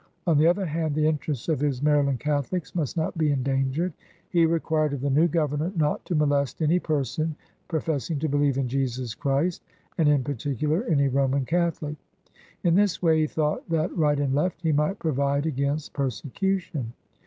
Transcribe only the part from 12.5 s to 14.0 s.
In this way lie thought that,